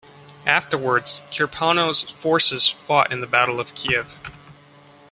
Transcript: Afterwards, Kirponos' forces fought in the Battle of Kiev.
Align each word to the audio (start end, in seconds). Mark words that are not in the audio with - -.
Afterwards, 0.47 1.21
Kirponos' 1.29 2.11
forces 2.11 2.67
fought 2.67 3.13
in 3.13 3.21
the 3.21 3.27
Battle 3.27 3.59
of 3.59 3.75
Kiev. 3.75 4.17